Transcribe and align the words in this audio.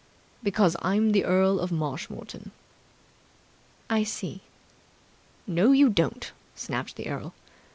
"Because 0.41 0.75
I'm 0.81 1.11
the 1.11 1.23
Earl 1.25 1.59
of 1.59 1.71
Marshmoreton." 1.71 2.49
"I 3.87 4.01
see." 4.01 4.41
"No 5.45 5.73
you 5.73 5.89
don't," 5.89 6.31
snapped 6.55 6.95
the 6.95 7.05
earl. 7.07 7.35